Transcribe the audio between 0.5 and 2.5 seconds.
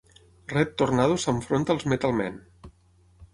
Red Tornado s'enfronta als Metal Men.